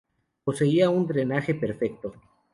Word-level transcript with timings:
Poseía 0.43 0.89
un 0.89 1.05
drenaje 1.05 1.53
perfecto. 1.53 2.13